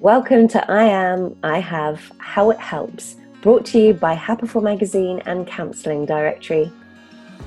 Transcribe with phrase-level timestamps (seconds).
[0.00, 5.22] Welcome to I Am, I Have, How It Helps, brought to you by Happiful Magazine
[5.24, 6.70] and Counselling Directory.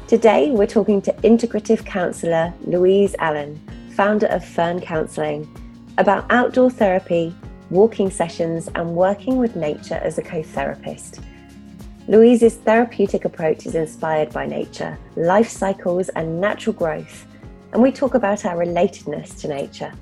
[0.08, 3.62] Today we're talking to integrative counsellor Louise Allen,
[3.96, 5.48] founder of Fern Counselling,
[6.00, 7.36] about outdoor therapy,
[7.70, 11.20] walking sessions, and working with nature as a co therapist.
[12.08, 17.28] Louise's therapeutic approach is inspired by nature, life cycles, and natural growth,
[17.74, 19.94] and we talk about our relatedness to nature.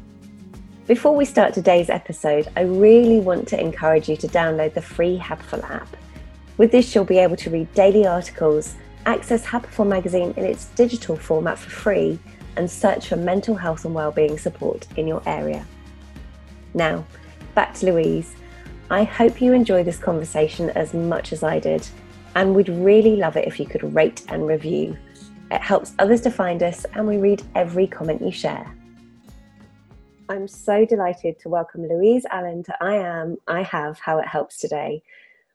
[0.88, 5.18] Before we start today's episode, I really want to encourage you to download the free
[5.18, 5.97] Happiful app.
[6.55, 11.18] With this, you'll be able to read daily articles, access Happiful magazine in its digital
[11.18, 12.18] format for free,
[12.55, 15.65] and search for mental health and wellbeing support in your area.
[16.73, 17.04] Now,
[17.54, 18.38] back to Louise.
[18.89, 21.85] I hope you enjoy this conversation as much as I did,
[22.33, 24.96] and we'd really love it if you could rate and review.
[25.51, 28.74] It helps others to find us, and we read every comment you share.
[30.29, 34.57] I'm so delighted to welcome Louise Allen to I Am, I Have, How It Helps
[34.57, 35.02] today.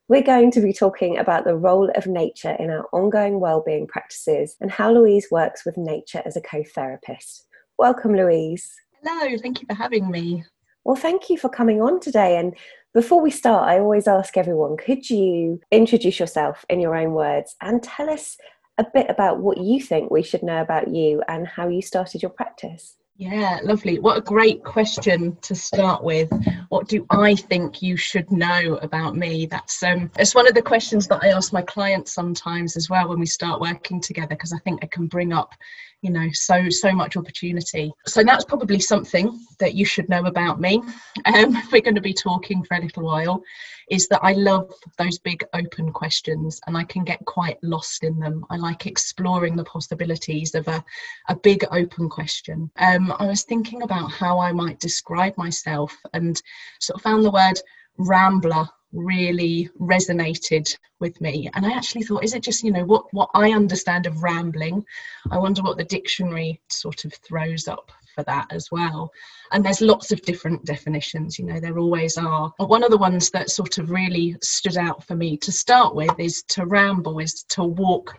[0.09, 4.57] We're going to be talking about the role of nature in our ongoing wellbeing practices
[4.63, 7.47] and how Louise works with nature as a co therapist.
[7.77, 8.75] Welcome, Louise.
[9.05, 10.43] Hello, thank you for having me.
[10.85, 12.39] Well, thank you for coming on today.
[12.39, 12.57] And
[12.95, 17.57] before we start, I always ask everyone could you introduce yourself in your own words
[17.61, 18.39] and tell us
[18.79, 22.23] a bit about what you think we should know about you and how you started
[22.23, 22.97] your practice?
[23.23, 24.01] Yeah, lovely.
[24.01, 26.29] What a great question to start with.
[26.71, 29.47] What do I think you should know about me?
[29.47, 33.09] That's um it's one of the questions that I ask my clients sometimes as well
[33.09, 35.55] when we start working together because I think it can bring up
[36.03, 37.93] you know so so much opportunity.
[38.07, 40.83] So that's probably something that you should know about me.
[41.25, 43.43] Um, we're going to be talking for a little while
[43.91, 48.19] is that i love those big open questions and i can get quite lost in
[48.19, 48.45] them.
[48.51, 50.85] I like exploring the possibilities of a,
[51.29, 52.71] a big open question.
[52.79, 56.41] Um, i was thinking about how i might describe myself and
[56.81, 57.61] sort of found the word
[57.99, 61.51] rambler really resonated with me.
[61.55, 64.85] And i actually thought is it just you know what what i understand of rambling?
[65.31, 69.11] I wonder what the dictionary sort of throws up for that as well.
[69.53, 72.53] And there's lots of different definitions you know there always are.
[72.59, 76.19] One of the ones that sort of really stood out for me to start with
[76.19, 78.15] is to ramble is to walk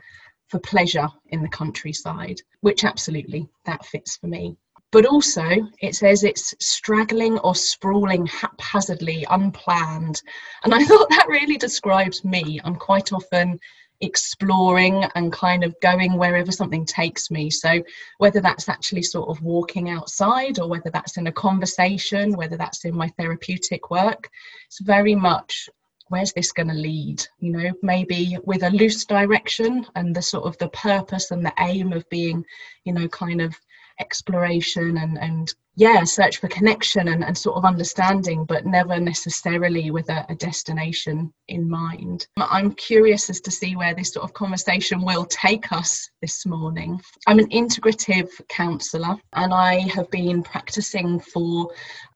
[0.47, 4.55] for pleasure in the countryside which absolutely that fits for me
[4.93, 5.43] but also
[5.81, 10.21] it says it's straggling or sprawling haphazardly, unplanned.
[10.63, 12.61] And I thought that really describes me.
[12.63, 13.59] I'm quite often
[14.01, 17.49] exploring and kind of going wherever something takes me.
[17.49, 17.81] So,
[18.19, 22.85] whether that's actually sort of walking outside or whether that's in a conversation, whether that's
[22.85, 24.29] in my therapeutic work,
[24.67, 25.69] it's very much
[26.09, 30.43] where's this going to lead you know maybe with a loose direction and the sort
[30.43, 32.45] of the purpose and the aim of being
[32.83, 33.57] you know kind of
[33.99, 39.91] exploration and and yeah search for connection and, and sort of understanding but never necessarily
[39.91, 42.27] with a, a, destination in mind.
[42.37, 47.01] I'm curious as to see where this sort of conversation will take us this morning.
[47.27, 51.71] I'm an integrative counselor and i have been practicing for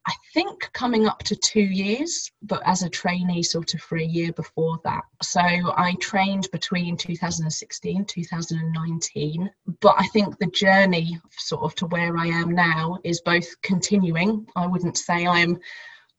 [0.08, 4.04] I think coming up to two years, but as a trainee, sort of for a
[4.04, 5.04] year before that.
[5.22, 9.50] So I trained between 2016 2019.
[9.82, 14.48] But I think the journey, sort of to where I am now, is both continuing.
[14.56, 15.60] I wouldn't say I'm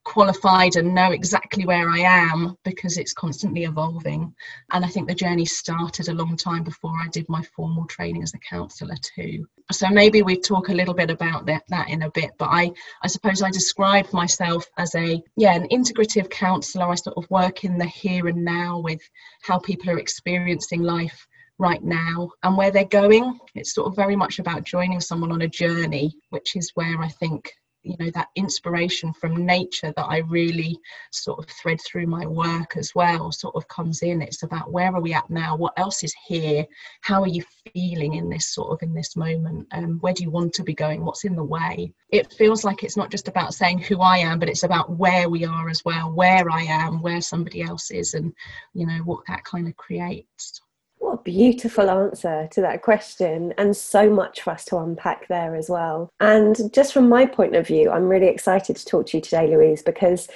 [0.09, 4.35] qualified and know exactly where I am because it's constantly evolving.
[4.73, 8.23] And I think the journey started a long time before I did my formal training
[8.23, 9.47] as a counsellor too.
[9.71, 12.31] So maybe we talk a little bit about that, that in a bit.
[12.39, 16.89] But I, I suppose I describe myself as a yeah an integrative counsellor.
[16.89, 19.03] I sort of work in the here and now with
[19.43, 21.27] how people are experiencing life
[21.59, 23.39] right now and where they're going.
[23.55, 27.09] It's sort of very much about joining someone on a journey, which is where I
[27.09, 27.53] think
[27.83, 30.79] you know that inspiration from nature that i really
[31.11, 34.23] sort of thread through my work as well sort of comes in.
[34.23, 35.57] It's about where are we at now?
[35.57, 36.67] What else is here?
[37.03, 39.69] How are you feeling in this sort of in this moment?
[39.73, 41.05] Um, where do you want to be going?
[41.05, 41.93] What's in the way?
[42.11, 45.29] It feels like it's not just about saying who i am but it's about where
[45.29, 48.33] we are as well where i am where somebody else is and
[48.75, 50.61] you know what that kind of creates
[50.99, 55.55] what a beautiful answer to that question, and so much for us to unpack there
[55.55, 56.11] as well.
[56.21, 59.49] And just from my point of view, I'm really excited to talk to you today,
[59.49, 60.29] Louise, because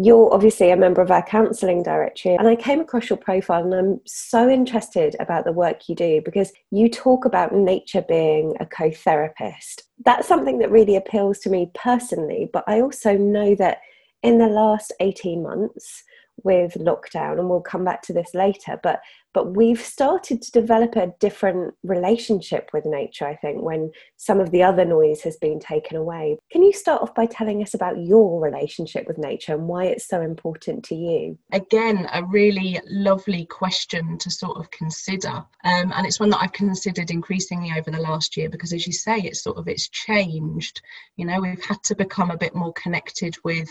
[0.00, 3.74] you're obviously a member of our counselling directory and i came across your profile and
[3.74, 8.66] i'm so interested about the work you do because you talk about nature being a
[8.66, 13.78] co-therapist that's something that really appeals to me personally but i also know that
[14.22, 16.04] in the last 18 months
[16.44, 19.00] with lockdown and we'll come back to this later but
[19.34, 24.50] but we've started to develop a different relationship with nature i think when some of
[24.50, 26.38] the other noise has been taken away.
[26.50, 30.08] Can you start off by telling us about your relationship with nature and why it's
[30.08, 31.38] so important to you?
[31.52, 36.52] Again a really lovely question to sort of consider um, and it's one that i've
[36.52, 40.80] considered increasingly over the last year because as you say it's sort of it's changed.
[41.16, 43.68] You know we've had to become a bit more connected with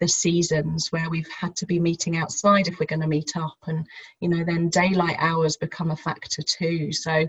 [0.00, 3.56] the seasons where we've had to be meeting outside if we're going to meet up
[3.66, 3.86] and
[4.20, 6.92] you know then daylight hours become a factor too.
[6.92, 7.26] So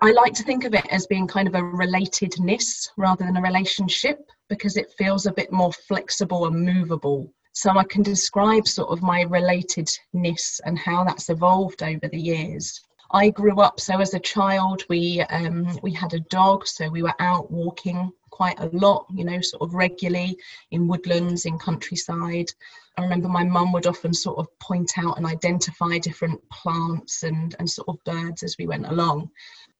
[0.00, 3.42] i like to think of it as being kind of a relatedness rather than a
[3.42, 7.32] relationship because it feels a bit more flexible and movable.
[7.52, 12.80] So i can describe sort of my relatedness and how that's evolved over the years.
[13.10, 17.02] I grew up so as a child we um, we had a dog so we
[17.02, 20.36] were out walking quite a lot, you know, sort of regularly
[20.72, 22.50] in woodlands, in countryside.
[22.98, 27.54] I remember my mum would often sort of point out and identify different plants and,
[27.58, 29.30] and sort of birds as we went along.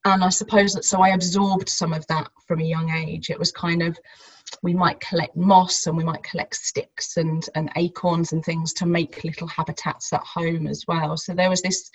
[0.04, 3.30] And I suppose that so I absorbed some of that from a young age.
[3.30, 3.98] It was kind of
[4.62, 8.86] we might collect moss and we might collect sticks and, and acorns and things to
[8.86, 11.16] make little habitats at home as well.
[11.16, 11.90] So there was this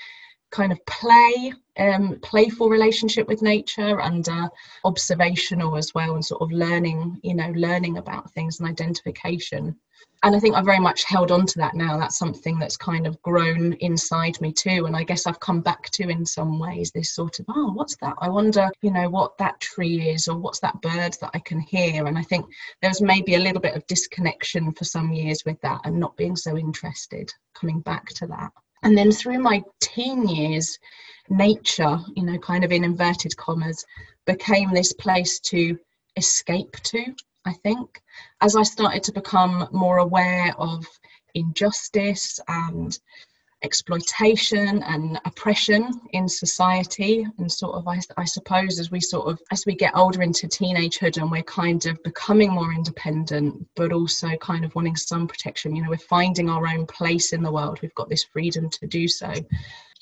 [0.52, 4.50] kind of play, um, playful relationship with nature and uh,
[4.86, 9.76] observational as well, and sort of learning, you know, learning about things and identification.
[10.24, 11.98] And I think I've very much held on to that now.
[11.98, 14.86] That's something that's kind of grown inside me too.
[14.86, 17.96] And I guess I've come back to in some ways this sort of, oh, what's
[17.98, 18.16] that?
[18.20, 21.60] I wonder, you know, what that tree is or what's that bird that I can
[21.60, 22.08] hear.
[22.08, 22.48] And I think
[22.82, 26.18] there was maybe a little bit of disconnection for some years with that and not
[26.18, 28.52] being so interested coming back to that.
[28.84, 30.78] And then through my teen years,
[31.30, 33.86] nature, you know, kind of in inverted commas,
[34.26, 35.78] became this place to
[36.16, 37.16] escape to,
[37.46, 38.02] I think.
[38.42, 40.86] As I started to become more aware of
[41.34, 42.98] injustice and
[43.64, 49.42] exploitation and oppression in society and sort of I, I, suppose as we sort of
[49.52, 54.30] as we get older into teenagehood and we're kind of becoming more independent but also
[54.38, 57.80] kind of wanting some protection you know we're finding our own place in the world.
[57.82, 59.34] We've got this freedom to do so.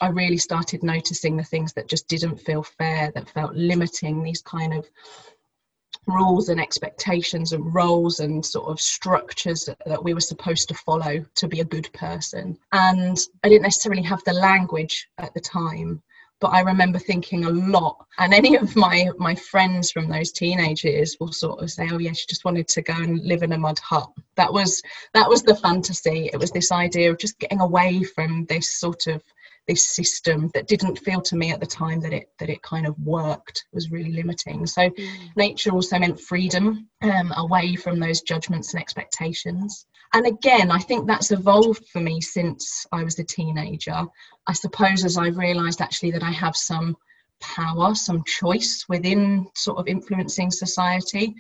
[0.02, 4.42] I really started noticing the things that just didn't feel fair that felt limiting these
[4.42, 4.86] kind of
[6.08, 10.74] rules and expectations and roles and sort of structures that, that, we were supposed to
[10.76, 12.58] follow to be a good person.
[12.72, 16.02] And I didn't necessarily have the language at the time,
[16.42, 18.06] but I remember thinking a lot.
[18.20, 21.98] And any of my my friends from those teenage years will sort of say, "Oh
[21.98, 24.82] yeah, she just wanted to go and live in a mud hut." That was
[25.14, 26.30] that was the fantasy.
[26.32, 29.24] It was this idea of just getting away from this sort of
[29.68, 32.86] this system that didn't feel to me at the time that it that it kind
[32.86, 34.66] of worked was really limiting.
[34.66, 35.10] So mm.
[35.36, 39.86] nature also meant freedom um, away from those judgments and expectations.
[40.14, 44.06] And again i think that's evolved for me since i was a teenager.
[44.48, 46.96] I suppose as i've realized actually that i have some
[47.42, 51.36] power, some choice within sort of influencing society.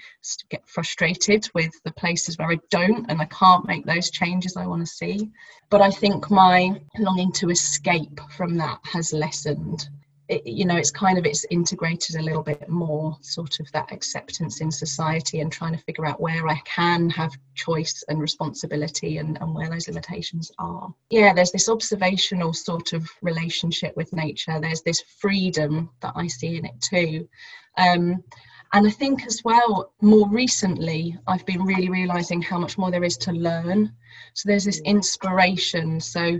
[0.49, 4.67] Get frustrated with the places where I don't and I can't make those changes I
[4.67, 5.31] want to see.
[5.69, 9.89] But I think my longing to escape from that has lessened
[10.27, 13.91] it, you know it's kind of it's integrated a little bit more sort of that
[13.91, 19.17] acceptance in society and trying to figure out where i can have choice and responsibility
[19.17, 20.93] and, and where those limitations are.
[21.09, 24.59] Yeah there's this observational sort of relationship with nature.
[24.59, 27.27] There's this freedom that i see in it too.
[27.77, 28.23] Um,
[28.73, 33.03] and i think as well more recently i've been really realizing how much more there
[33.03, 33.93] is to learn.
[34.33, 35.99] So there's this inspiration.
[35.99, 36.39] So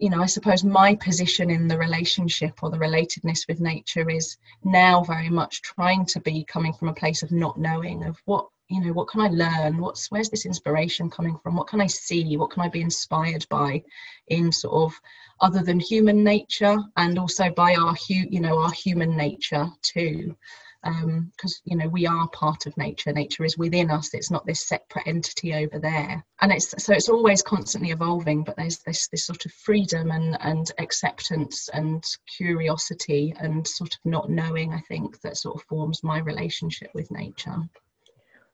[0.00, 4.38] you know, I suppose my position in the relationship or the relatedness with nature is
[4.64, 8.46] now very much trying to be coming from a place of not knowing of what
[8.70, 9.78] you know what can i learn?
[9.78, 11.56] What's where's this inspiration coming from?
[11.56, 12.36] What can i see?
[12.36, 13.82] What can i be inspired by
[14.28, 15.00] in sort of
[15.40, 20.36] other than human nature and also by our hu- you know our human nature too
[20.82, 23.12] because um, you know we are part of nature.
[23.12, 24.14] Nature is within us.
[24.14, 26.24] It's not this separate entity over there.
[26.40, 30.36] And it's so it's always constantly evolving but there's this this sort of freedom and
[30.40, 32.02] and acceptance and
[32.36, 37.10] curiosity and sort of not knowing i think that sort of forms my relationship with
[37.10, 37.56] nature.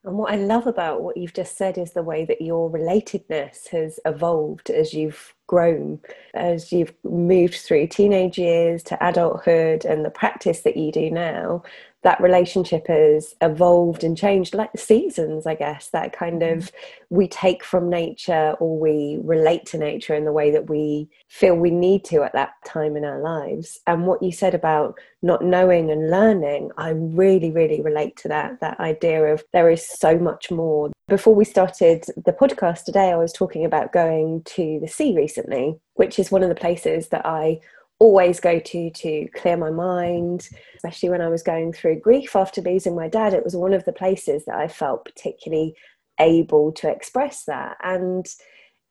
[0.03, 3.67] And what I love about what you've just said is the way that your relatedness
[3.71, 5.99] has evolved as you've grown,
[6.33, 11.61] as you've moved through teenage years to adulthood and the practice that you do now.
[12.03, 17.15] That relationship has evolved and changed like the seasons i guess that kind of mm-hmm.
[17.15, 21.55] we take from nature or we relate to nature in the way that we feel
[21.55, 25.43] we need to at that time in our lives and what you said about not
[25.43, 30.17] knowing and learning i really really relate to that that idea of there is so
[30.17, 34.87] much more before we started the podcast today i was talking about going to the
[34.87, 37.59] sea recently which is one of the places that i
[37.99, 42.61] always go to to clear my mind, especially when I was going through grief after
[42.61, 43.33] losing my dad.
[43.33, 45.75] It was one of the places that I felt particularly
[46.19, 47.77] able to express that.
[47.83, 48.27] And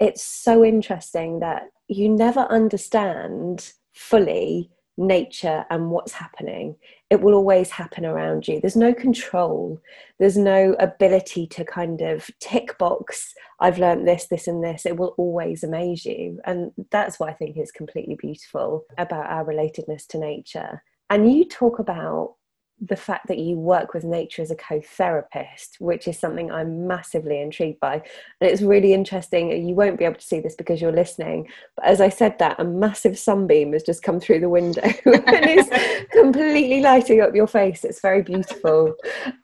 [0.00, 6.76] it's so interesting that you never understand fully nature and what's happening
[7.08, 8.60] it will always happen around you.
[8.60, 9.80] There's no control.
[10.18, 14.86] There's no ability to kind of tick box i've learned this this and this.
[14.86, 16.40] It will always amaze you.
[16.44, 20.82] And that's what i think is completely beautiful about our relatedness to nature.
[21.08, 22.34] And you talk about
[22.80, 27.40] the fact that you work with nature as a co-therapist which is something i'm massively
[27.40, 27.95] intrigued by.
[28.40, 31.87] And it's really interesting you won't be able to see this because you're listening but
[31.87, 35.71] as i said that a massive sunbeam has just come through the window and is
[36.11, 37.85] completely lighting up your face.
[37.85, 38.95] It's very beautiful.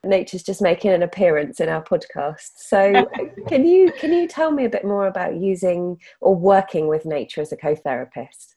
[0.04, 2.50] Nature's just making an appearance in our podcast.
[2.56, 3.06] So
[3.48, 7.40] can you can you tell me a bit more about using or working with nature
[7.40, 8.51] as a co-therapist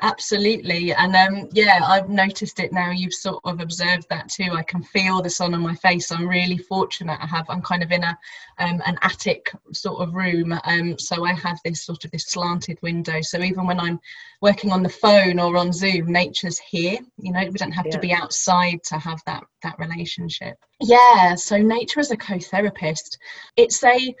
[0.00, 0.92] Absolutely.
[0.92, 2.92] And um, yeah, I've noticed it now.
[2.92, 4.50] You've sort of observed that too.
[4.52, 6.12] I can feel the sun on my face.
[6.12, 7.18] I'm really fortunate.
[7.20, 8.16] I have, I'm kind of in a
[8.60, 10.58] um, an attic sort of room.
[10.64, 13.20] Um, so I have this sort of this slanted window.
[13.22, 13.98] So even when I'm
[14.40, 16.98] working on the phone or on Zoom, nature's here.
[17.18, 17.92] You know, we don't have yeah.
[17.92, 20.56] to be outside to have that that relationship.
[20.80, 21.34] Yeah.
[21.34, 23.18] So nature as a co-therapist,
[23.56, 24.14] it's a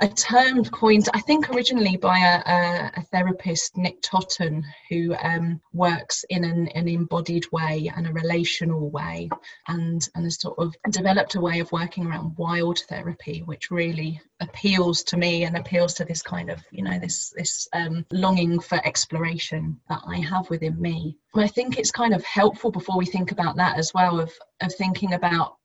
[0.00, 5.60] a term coined, I think, originally by a, a, a therapist, Nick Totton, who um,
[5.72, 9.30] works in an, an, embodied way and a relational way,
[9.68, 14.20] and, and has sort of developed a way of working around wild therapy, which really
[14.40, 18.58] appeals to me and appeals to this kind of, you know, this this um, longing
[18.58, 21.16] for exploration that I have within me.
[21.36, 24.74] I think it's kind of helpful before we think about that as well of of
[24.74, 25.56] thinking about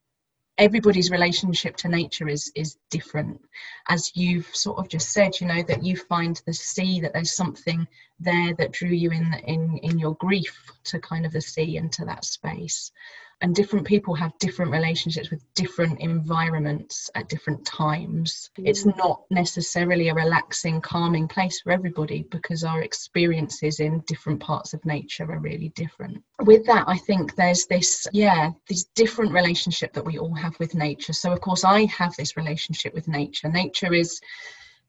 [0.60, 3.40] everybody's relationship to nature is is different.
[3.88, 7.32] As you've sort of just said you know that you find the sea that there's
[7.32, 7.88] something
[8.20, 11.90] there that drew you in in in your grief to kind of the sea and
[11.92, 12.92] to that space
[13.42, 18.50] and different people have different relationships with different environments at different times.
[18.58, 18.68] Mm.
[18.68, 24.74] it's not necessarily a relaxing calming place for everybody because our experiences in different parts
[24.74, 26.22] of nature are really different.
[26.40, 30.74] With that i think there's this yeah this different relationship that we all have with
[30.74, 31.12] nature.
[31.12, 33.48] So of course i have this relationship with nature.
[33.48, 34.20] Nature is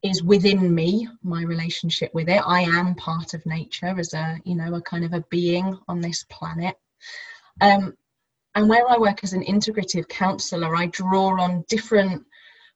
[0.03, 2.41] is within me my relationship with it.
[2.45, 6.01] I am part of nature as a you know a kind of a being on
[6.01, 6.75] this planet.
[7.59, 7.95] Um,
[8.55, 12.25] and where I work as an integrative counsellor, I draw on different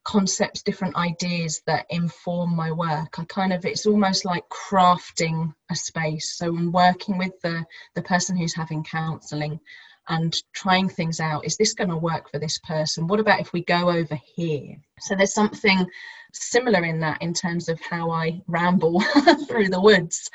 [0.06, 3.20] concepts, different ideas that inform my work.
[3.20, 6.38] I kind of it's almost like crafting a space.
[6.38, 7.66] So I'm working with the
[7.96, 9.60] the person who's having counselling
[10.08, 11.46] and trying things out.
[11.46, 13.08] Is this going to work for this person?
[13.08, 14.78] What about if we go over here?
[15.00, 15.86] So there's something
[16.32, 19.02] similar in that in terms of how I ramble
[19.48, 20.30] through the woods.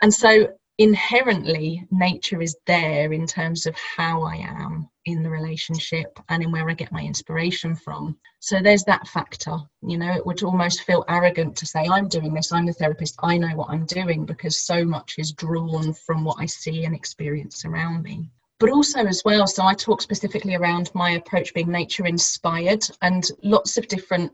[0.00, 0.48] And so
[0.80, 6.50] inherently nature is there in terms of how I am in the relationship and in
[6.50, 8.16] where I get my inspiration from.
[8.38, 9.58] So there's that factor.
[9.82, 13.16] You know, it would almost feel arrogant to say, I'm doing this, I'm the therapist,
[13.22, 16.94] I know what I'm doing, because so much is drawn from what I see and
[16.94, 18.30] experience around me.
[18.58, 23.26] But also, as well, so I talk specifically around my approach being nature inspired, and
[23.42, 24.32] lots of different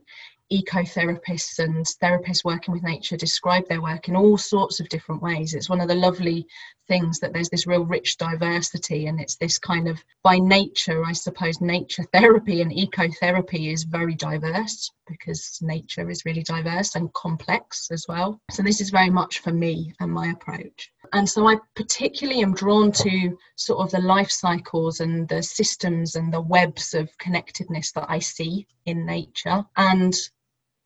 [0.53, 5.55] ecotherapists and therapists working with nature describe their work in all sorts of different ways.
[5.55, 6.47] It's one of the lovely
[6.87, 11.13] things that there's this real rich diversity, and it's this kind of by nature, I
[11.13, 17.89] suppose, nature therapy and ecotherapy is very diverse because nature is really diverse and complex
[17.91, 18.41] as well.
[18.51, 20.91] So, this is very much for me and my approach.
[21.13, 26.15] And so, I particularly am drawn to sort of the life cycles and the systems
[26.15, 29.65] and the webs of connectedness that I see in nature.
[29.77, 30.15] And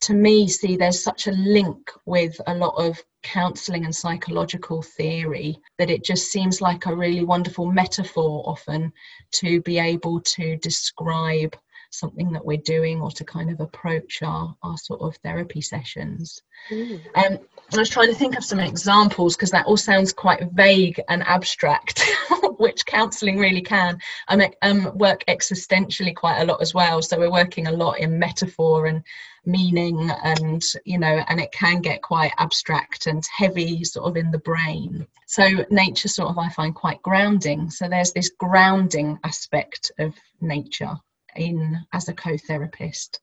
[0.01, 5.59] to me see there's such a link with a lot of counseling and psychological theory
[5.79, 8.93] that it just seems like a really wonderful metaphor often
[9.31, 11.55] to be able to describe
[11.91, 16.43] something that we're doing or to kind of approach our, our sort of therapy sessions.
[16.71, 17.01] Mm.
[17.17, 17.39] Um,
[17.73, 21.23] I was trying to think of some examples because that all sounds quite vague and
[21.25, 22.05] abstract,
[22.59, 23.99] which counselling really can.
[24.29, 28.19] I um, work existentially quite a lot as well, so we're working a lot in
[28.19, 29.03] metaphor and
[29.45, 34.31] meaning, and you know, and it can get quite abstract and heavy, sort of in
[34.31, 35.07] the brain.
[35.27, 37.71] So nature, sort of, I find quite grounding.
[37.71, 40.97] So there's this grounding aspect of nature
[41.37, 43.21] in as a co-therapist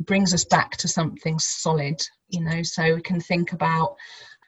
[0.00, 3.96] brings us back to something solid you know so we can think about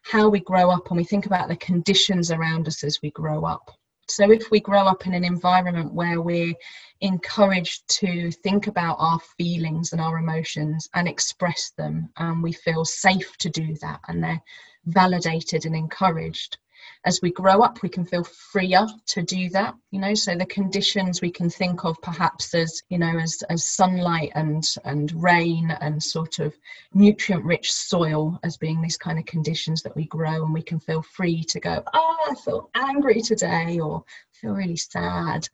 [0.03, 3.45] how we grow up and we think about the conditions around us as we grow
[3.45, 3.71] up.
[4.09, 6.55] So if we grow up in an environment where we're
[7.01, 12.85] encouraged to think about our feelings and our emotions and express them and we feel
[12.85, 14.43] safe to do that and they're
[14.87, 16.59] validated and encouraged
[17.05, 20.15] as we grow up we can feel freer to do that you know?
[20.15, 24.65] So the conditions we can think of perhaps as you know as as sunlight and
[24.85, 26.55] and rain and sort of
[26.95, 30.81] nutrient rich soil as being these kind of conditions that we grow and we can
[30.81, 34.05] feel free to go oh i feel angry today or
[34.43, 35.49] feel really sad.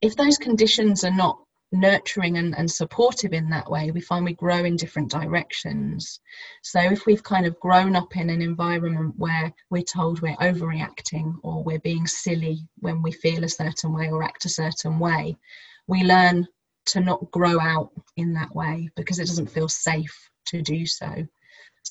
[0.00, 1.38] If those conditions are not
[1.74, 6.20] nurturing and, and supportive in that way, we find we grow in different directions.
[6.62, 11.34] So if we've kind of grown up in an environment where we're told we're overreacting
[11.42, 15.36] or we're being silly when we feel a certain way or act a certain way,
[15.86, 16.46] we learn
[16.86, 21.26] to not grow out in that way because it doesn't feel safe to do so.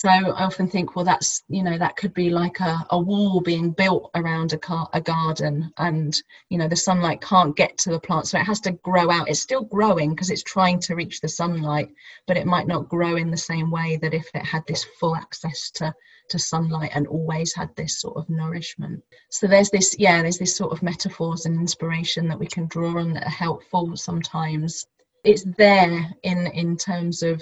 [0.03, 3.39] So I often think, well, that's you know that could be like a, a wall
[3.39, 7.91] being built around a, car, a garden, and you know the sunlight can't get to
[7.91, 9.29] the plant, so it has to grow out.
[9.29, 11.88] It's still growing because it's trying to reach the sunlight,
[12.27, 15.15] but it might not grow in the same way that if it had this full
[15.15, 15.95] access to
[16.27, 19.01] to sunlight and always had this sort of nourishment.
[19.29, 23.00] So there's this, yeah, there's this sort of metaphors and inspiration that we can draw
[23.00, 24.86] on that are helpful sometimes.
[25.24, 27.41] It's there in in terms of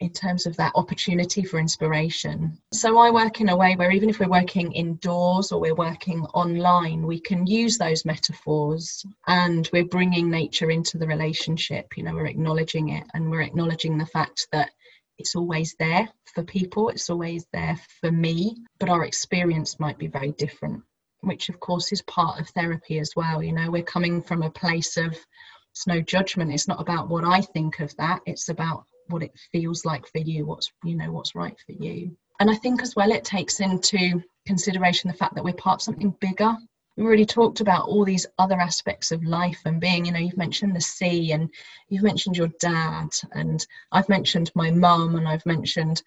[0.00, 2.58] in terms of that opportunity for inspiration.
[2.72, 6.22] So I work in a way where even if we're working indoors or we're working
[6.34, 11.96] online, we can use those metaphors and we're bringing nature into the relationship.
[11.96, 14.70] You know, we're acknowledging it and we're acknowledging the fact that
[15.18, 20.08] it's always there for people, it's always there for me, but our experience might be
[20.08, 20.82] very different,
[21.20, 23.40] which of course is part of therapy as well.
[23.40, 25.16] You know, we're coming from a place of
[25.70, 26.52] it's no judgment.
[26.52, 28.20] It's not about what I think of that.
[28.26, 32.16] It's about what it feels like for you what's you know what's right for you.
[32.40, 35.82] And i think as well it takes into consideration the fact that we're part of
[35.82, 36.56] something bigger.
[36.96, 40.36] We already talked about all these other aspects of life and being you know you've
[40.36, 41.52] mentioned the sea and
[41.88, 46.02] you've mentioned your dad and i've mentioned my mum and i've mentioned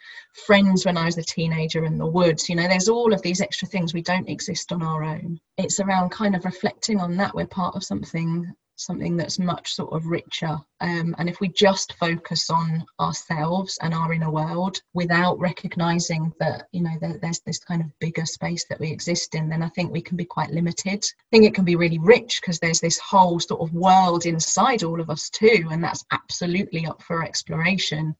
[0.45, 2.47] friends when i was a teenager in the woods.
[2.47, 5.39] You know there's all of these extra things we don't exist on our own.
[5.57, 9.91] It's around kind of reflecting on that we're part of something something that's much sort
[9.91, 10.57] of richer.
[10.79, 16.67] Um, and if we just focus on ourselves and our inner world without recognizing that,
[16.71, 19.69] you know, there, there's this kind of bigger space that we exist in, then I
[19.69, 21.03] think we can be quite limited.
[21.03, 24.83] I think it can be really rich because there's this whole sort of world inside
[24.83, 28.15] all of us too, and that's absolutely up for exploration.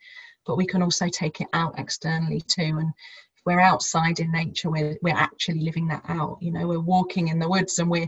[0.47, 2.77] But we can also take it out externally too.
[2.79, 2.89] And
[3.36, 6.39] if we're outside in nature, we're, we're actually living that out.
[6.41, 8.08] You know, we're walking in the woods and we're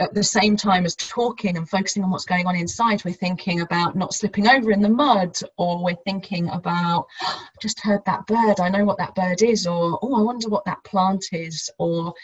[0.00, 3.60] at the same time as talking and focusing on what's going on inside, we're thinking
[3.60, 8.26] about not slipping over in the mud, or we're thinking about, oh, just heard that
[8.26, 11.68] bird, I know what that bird is, or oh, I wonder what that plant is,
[11.78, 12.14] or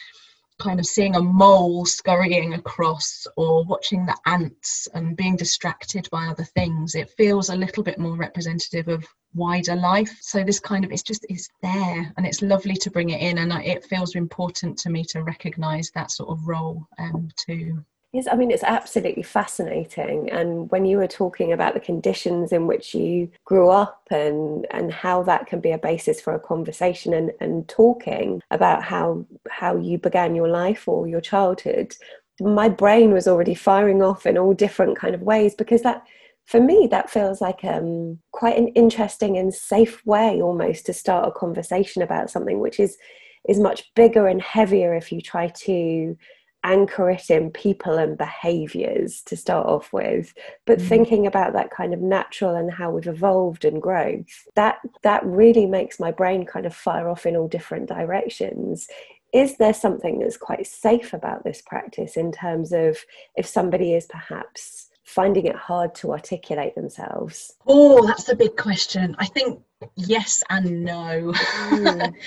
[0.61, 6.27] kind of seeing a mole scurrying across or watching the ants and being distracted by
[6.27, 6.95] other things.
[6.95, 11.03] It feels a little bit more representative of wider life so this kind of it's
[11.03, 14.91] just it's there and it's lovely to bring it in and it feels important to
[14.91, 20.31] me to recognize that sort of role um, too Yes, I mean, it's absolutely fascinating.
[20.31, 24.93] And when you were talking about the conditions in which you grew up and, and
[24.93, 29.77] how that can be a basis for a conversation and, and talking about how, how
[29.77, 31.97] you began your life or your childhood,
[32.41, 36.05] my brain was already firing off in all different kind of ways because that,
[36.47, 41.29] for me, that feels like um, quite an interesting and safe way almost to start
[41.29, 42.97] a conversation about something which is,
[43.49, 46.17] is much bigger and heavier if you try to
[46.65, 50.33] anchor it in people and behaviors to start off with
[50.65, 50.89] but mm.
[50.89, 55.67] thinking about that kind of natural and how we've evolved and grown that that really
[55.67, 58.89] makes my brain kind of fire off in all different directions
[59.35, 62.97] is there something that's quite safe about this practice in terms of
[63.37, 69.15] if somebody is perhaps finding it hard to articulate themselves oh that's a big question
[69.19, 69.61] i think
[69.97, 71.33] yes and no
[71.71, 72.15] mm.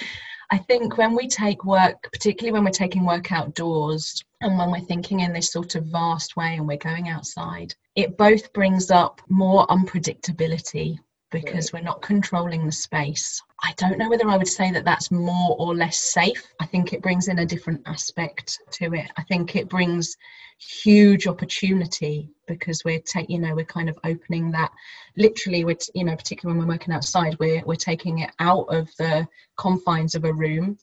[0.50, 4.80] I think when we take work, particularly when we're taking work outdoors, and when we're
[4.80, 9.19] thinking in this sort of vast way and we're going outside, it both brings up
[9.28, 10.97] more unpredictability
[11.32, 13.41] because we're not controlling the space.
[13.63, 16.43] I don't know whether I would say that that's more or less safe.
[16.60, 19.10] I think it brings in a different aspect to it.
[19.17, 20.15] I think it brings
[20.60, 24.72] huge opportunity because we're take you know we're kind of opening that
[25.15, 28.89] literally we're you know particularly when we're working outside we're we're taking it out of
[28.98, 30.76] the confines of a room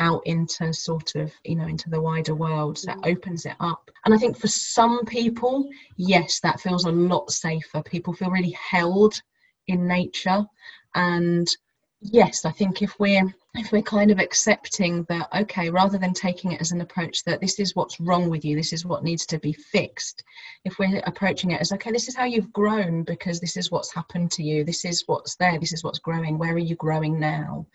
[0.00, 3.12] out into sort of you know into the wider world so that mm.
[3.12, 7.82] opens it up and i think for some people yes that feels a lot safer
[7.84, 9.22] people feel really held
[9.68, 10.44] in nature
[10.96, 11.56] and
[12.00, 16.52] yes i think if we're if we're kind of accepting that okay rather than taking
[16.52, 19.26] it as an approach that this is what's wrong with you this is what needs
[19.26, 20.22] to be fixed
[20.64, 23.92] if we're approaching it as okay this is how you've grown because this is what's
[23.92, 27.20] happened to you this is what's there this is what's growing where are you growing
[27.20, 27.66] now?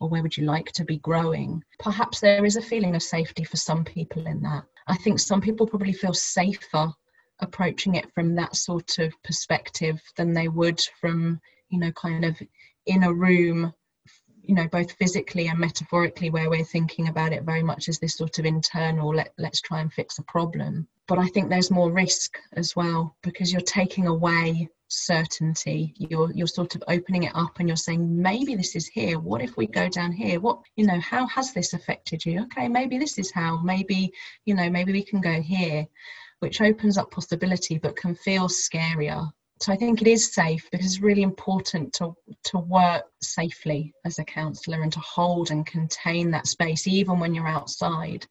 [0.00, 1.62] Or where would you like to be growing?
[1.78, 4.64] Perhaps there is a feeling of safety for some people in that.
[4.86, 6.92] I think some people probably feel safer
[7.40, 12.40] approaching it from that sort of perspective than they would from you know kind of
[12.86, 13.72] in a room
[14.42, 18.16] you know both physically and metaphorically where we're thinking about it very much as this
[18.16, 20.86] sort of internal let, let's try and fix a problem.
[21.08, 25.94] But i think there's more risk as well because you're taking away certainty.
[25.96, 29.18] You're you're sort of opening it up and you're saying maybe this is here.
[29.18, 30.38] What if we go down here?
[30.38, 32.42] What you know how has this affected you?
[32.42, 33.58] Okay maybe this is how.
[33.62, 34.12] Maybe
[34.44, 35.86] you know maybe we can go here
[36.40, 39.30] which opens up possibility but can feel scarier.
[39.62, 44.18] So I think it is safe because it's really important to to work safely as
[44.18, 48.26] a counsellor and to hold and contain that space even when you're outside.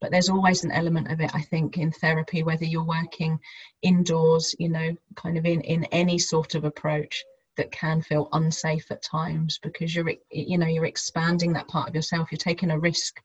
[0.00, 3.38] But there's always an element of it, I think, in therapy, whether you're working
[3.82, 7.22] indoors, you know, kind of in, in any sort of approach
[7.58, 11.94] that can feel unsafe at times because you're you know you're expanding that part of
[11.94, 13.20] yourself you're taking a risk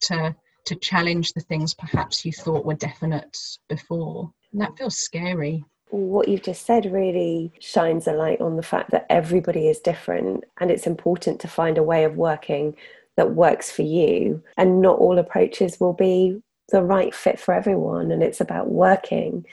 [0.00, 3.34] to to challenge the things perhaps you thought were definite
[3.66, 4.30] before.
[4.52, 5.64] And that feels scary.
[5.90, 10.44] What you've just said really shines a light on the fact that everybody is different
[10.60, 12.76] and it's important to find a way of working
[13.16, 14.42] that works for you.
[14.56, 18.10] And not all approaches will be the right fit for everyone.
[18.10, 19.44] And it's about working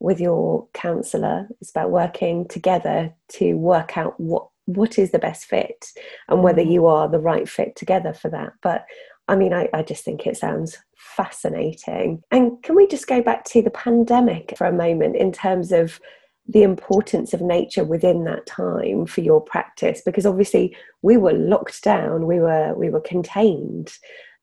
[0.00, 5.44] with your counsellor, it's about working together to work out what what is the best
[5.44, 5.86] fit
[6.28, 6.72] and whether mm-hmm.
[6.72, 8.52] you are the right fit together for that.
[8.62, 8.86] But
[9.28, 10.78] I mean, I, I just think it sounds
[11.16, 12.22] fascinating.
[12.30, 16.00] And can we just go back to the pandemic for a moment in terms of
[16.46, 20.02] the importance of nature within that time for your practice?
[20.04, 23.92] Because obviously we were locked down, we were we were contained.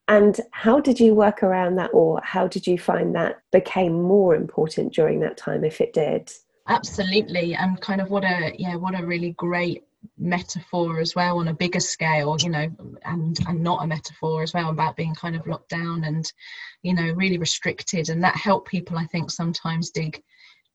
[0.07, 4.35] And how did you work around that, or how did you find that became more
[4.35, 6.31] important during that time, if it did?
[6.67, 9.83] Absolutely, and kind of what a yeah, what a really great
[10.17, 12.67] metaphor as well on a bigger scale you know
[13.05, 16.31] and and not a metaphor as well about being kind of locked down and
[16.81, 18.09] you know really restricted.
[18.09, 20.21] And that helped people i think sometimes dig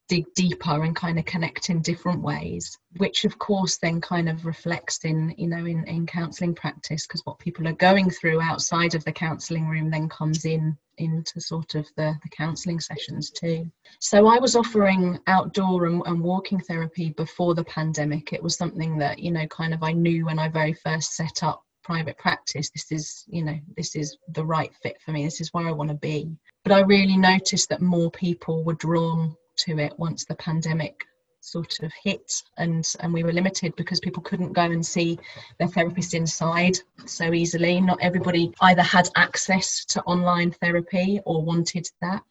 [0.09, 4.47] dig deeper and kind of connect in different ways which of course then kind of
[4.47, 8.95] reflects in you know in, in counseling practice because what people are going through outside
[8.95, 13.71] of the counseling room then comes in into sort of the, the counseling sessions too.
[14.01, 18.33] So i was offering outdoor and, and walking therapy before the pandemic.
[18.33, 21.43] It was something that you know kind of i knew when i very first set
[21.43, 25.41] up private practice this is you know this is the right fit for me this
[25.41, 26.37] is where i want to be.
[26.65, 31.07] But i really noticed that more people were drawn to it once the pandemic
[31.47, 35.19] sort of hit and and we were limited because people couldn't go and see
[35.59, 37.81] their therapist inside so easily.
[37.81, 42.23] Not everybody either had access to online therapy or wanted that.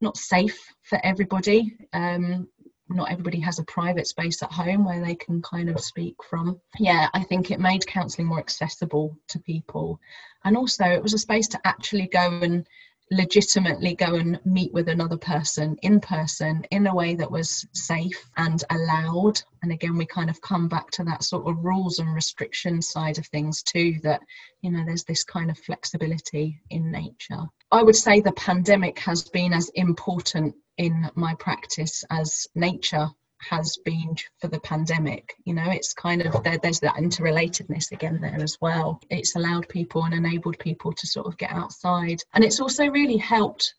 [0.00, 1.76] Not safe for everybody.
[1.92, 2.48] Um,
[2.88, 6.60] not everybody has a private space at home where they can kind of speak from.
[6.78, 10.00] Yeah i think it made counselling more accessible to people.
[10.44, 12.66] And also it was a space to actually go and
[13.10, 18.28] legitimately go and meet with another person in person in a way that was safe
[18.36, 19.40] and allowed.
[19.62, 23.18] And again we kind of come back to that sort of rules and restriction side
[23.18, 24.20] of things too that
[24.60, 27.44] you know there's this kind of flexibility in nature.
[27.70, 33.08] I would say the pandemic has been as important in my practice as nature
[33.48, 38.20] has been for the pandemic you know it's kind of there, there's that interrelatedness again
[38.20, 39.00] there as well.
[39.10, 42.22] It's allowed people and enabled people to sort of get outside.
[42.34, 43.74] And it's also really helped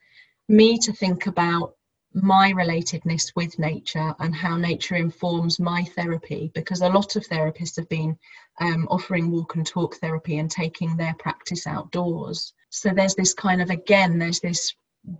[0.48, 1.74] me to think about
[2.14, 7.76] my relatedness with nature and how nature informs my therapy because a lot of therapists
[7.76, 8.18] have been
[8.60, 12.54] um, offering walk and talk therapy and taking their practice outdoors.
[12.70, 14.74] So there's this kind of again there's this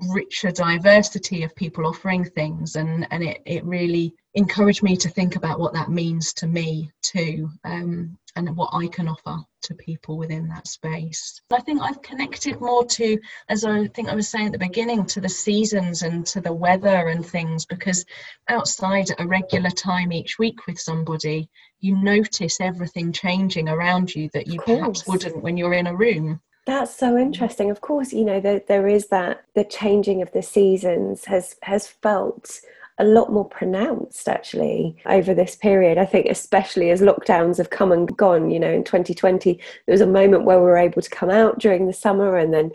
[0.10, 5.36] richer diversity of people offering things and and it, it really encouraged me to think
[5.36, 10.16] about what that means to me too um, and what I can offer to people
[10.16, 11.42] within that space.
[11.52, 13.18] I think I've connected more to,
[13.50, 16.54] as I think I was saying at the beginning, to the seasons and to the
[16.54, 18.06] weather and things because
[18.48, 24.30] outside at a regular time each week with somebody, you notice everything changing around you
[24.34, 26.40] that you perhaps wouldn't when you're in a room.
[26.68, 27.72] That's so interesting.
[27.72, 31.88] Of course, you know, there, there is that the changing of the seasons has has
[31.88, 32.60] felt
[33.00, 35.98] a lot more pronounced actually over this period.
[35.98, 39.54] I think, especially as lockdowns have come and gone, you know, in 2020,
[39.86, 42.54] there was a moment where we were able to come out during the summer, and
[42.54, 42.72] then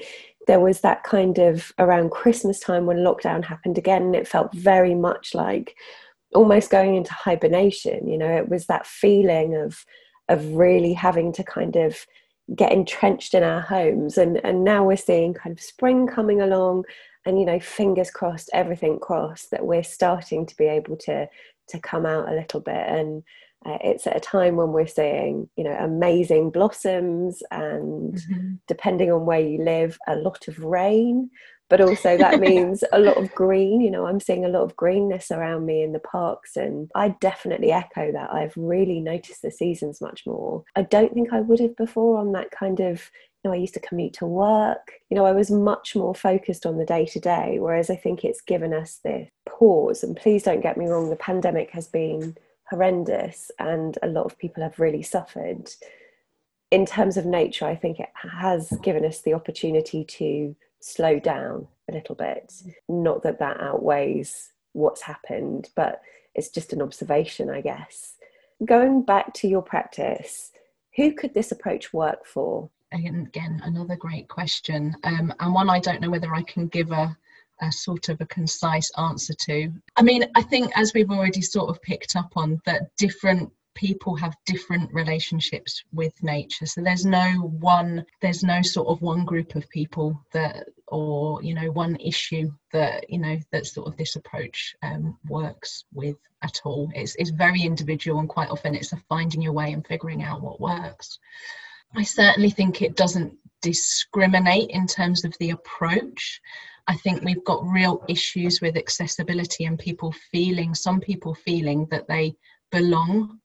[0.47, 4.55] there was that kind of around Christmas time when lockdown happened again, and it felt
[4.55, 5.75] very much like
[6.35, 8.07] almost going into hibernation.
[8.07, 9.85] You know, it was that feeling of
[10.29, 12.07] of really having to kind of
[12.57, 16.85] get entrenched in our homes and and now we're seeing kind of spring coming along
[17.25, 21.29] and you know fingers crossed everything crossed that we're starting to be able to
[21.69, 22.87] to come out a little bit.
[22.87, 23.23] And
[23.65, 28.55] uh, it's at a time when we're seeing you know amazing blossoms and mm-hmm.
[28.69, 31.31] depending on where you live a lot of rain.
[31.71, 33.81] But also that means a lot of green.
[33.81, 37.11] You know i'm seeing a lot of greenness around me in the parks and i
[37.21, 38.33] definitely echo that.
[38.33, 40.65] I've really noticed the seasons much more.
[40.77, 43.11] I don't think i would have before on that kind of
[43.43, 44.93] you know, I used to commute to work.
[45.11, 48.25] You know, I was much more focused on the day to day, whereas I think
[48.25, 50.05] it's given us this pause.
[50.05, 52.37] And please don't get me wrong, the pandemic has been
[52.71, 55.71] horrendous and a lot of people have really suffered.
[56.71, 61.67] In terms of nature, I think it has given us the opportunity to slow down
[61.91, 62.53] a little bit.
[62.89, 66.01] Not that that outweighs what's happened, but
[66.35, 68.15] it's just an observation, I guess.
[68.65, 70.53] Going back to your practice,
[70.97, 72.71] who could this approach work for?
[72.93, 77.17] Again, another great question um, and one i don't know whether i can give a,
[77.61, 79.73] a sort of a concise answer to.
[79.97, 84.15] I mean i think as we've already sort of picked up on that different people
[84.17, 86.67] have different relationships with nature.
[86.67, 91.55] So there's no one there's no sort of one group of people that or you
[91.55, 96.61] know one issue that you know that sort of this approach um, works with at
[96.65, 96.91] all.
[96.95, 100.43] It's, it's very individual and quite often it's a finding your way and figuring out
[100.43, 101.19] what works
[101.95, 106.41] I certainly think it doesn't discriminate in terms of the approach.
[106.89, 112.09] I think we've got real issues with accessibility and people feeling, some people feeling that
[112.09, 112.35] they
[112.71, 113.39] belong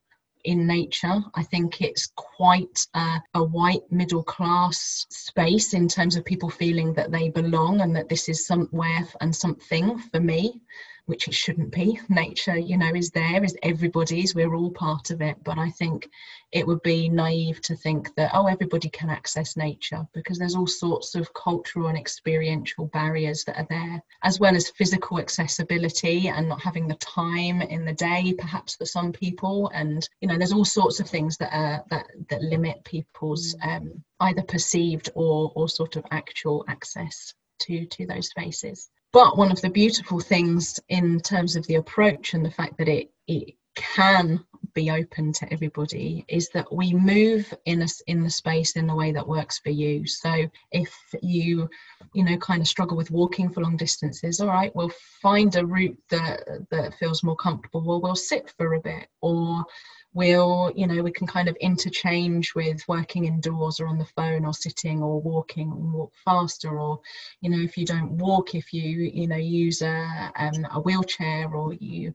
[0.44, 1.22] in nature.
[1.36, 6.94] I think it's quite a, a, white middle class space in terms of people feeling
[6.94, 10.62] that they belong and that this is somewhere and something for me
[11.08, 12.00] which it shouldn't be.
[12.10, 15.38] Nature, you know, is there, is everybody's, we're all part of it.
[15.44, 16.10] But I think
[16.52, 20.68] it would be naive to think that, oh, everybody can access nature because there's all
[20.68, 26.50] sorts of cultural and experiential barriers that are there, as well as physical accessibility and
[26.50, 29.72] not having the time in the day, perhaps for some people.
[29.74, 33.78] And, you know, there's all sorts of things that are that that limit people's mm.
[33.78, 39.52] um, either perceived or or sort of actual access to to those spaces but one
[39.52, 43.56] of the beautiful things in terms of the approach and the fact that it, it
[43.74, 44.40] can
[44.76, 48.94] be open to everybody is that we move in a, in the space in the
[48.94, 50.06] way that works for you.
[50.06, 51.68] So if you
[52.14, 55.66] you know kind of struggle with walking for long distances all right we'll find a
[55.66, 57.82] route that that feels more comfortable.
[57.82, 59.66] Well we'll sit for a bit or
[60.14, 64.46] we'll you know we can kind of interchange with working indoors or on the phone
[64.46, 67.00] or sitting or walking and walk faster or
[67.42, 68.82] you know if you don't walk if you
[69.14, 72.14] you know use a, um, a wheelchair or you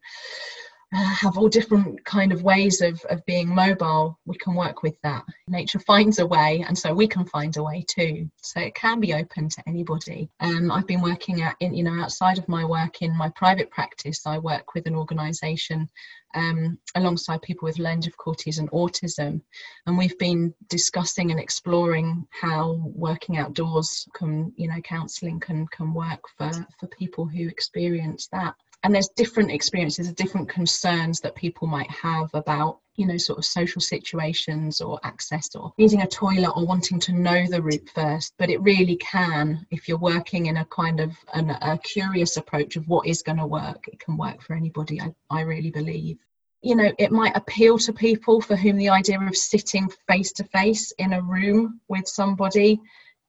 [0.95, 4.19] uh, have all different kind of ways of, of being mobile.
[4.27, 5.25] We can work with that.
[5.49, 8.31] Nature finds a way and so we can find a way too.
[8.43, 10.29] So it can be open to anybody.
[10.41, 13.71] Um, i've been working at in, you know outside of my work in my private
[13.71, 15.89] practice i work with an organization
[16.35, 19.41] um, alongside people with learning difficulties and autism.
[19.87, 25.93] And we've been discussing and exploring how working outdoors can you know counselling can can
[25.93, 31.67] work for for people who experience that and there's different experiences different concerns that people
[31.67, 36.53] might have about you know sort of social situations or access or needing a toilet
[36.57, 38.35] or wanting to know the route first.
[38.39, 42.77] But it really can if you're working in a kind of an, a curious approach
[42.77, 46.19] of what is going to work it can work for anybody I, I really believe.
[46.61, 50.45] You know it might appeal to people for whom the idea of sitting face to
[50.45, 52.81] face in a room with somebody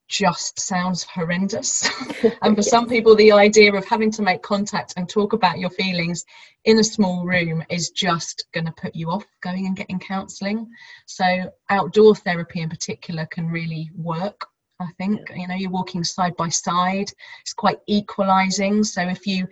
[0.08, 1.84] just sounds horrendous.
[2.42, 2.70] and for yes.
[2.70, 6.26] some people, the idea of having to make contact and talk about your feelings
[6.66, 10.70] in a small room is just going to put you off going and getting counselling.
[11.06, 11.26] So,
[11.70, 14.48] outdoor therapy in particular can really work
[14.80, 17.12] I think you know you're walking side by side.
[17.42, 18.84] It's quite equalizing.
[18.84, 19.48] So if you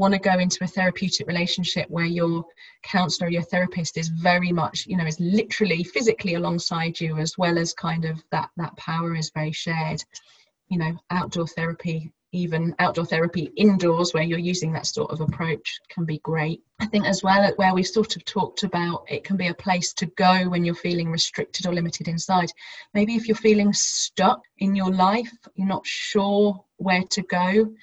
[0.00, 2.42] want to go into a therapeutic relationship where your
[2.82, 7.58] counselor your therapist is very much you know is literally physically alongside you as well
[7.58, 10.02] as kind of that that power is very shared.
[10.68, 15.80] You know outdoor therapy even outdoor therapy indoors where you're using that sort of approach
[15.90, 16.62] can be great.
[16.78, 19.54] I think as well uh, where we've sort of talked about it can be a
[19.54, 22.50] place to go when you're feeling restricted or limited inside.
[22.94, 27.74] Maybe if you're feeling stuck in your life you're not sure where to go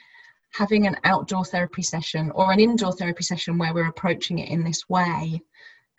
[0.58, 4.64] having an outdoor therapy session or an indoor therapy session where we're approaching it in
[4.64, 5.40] this way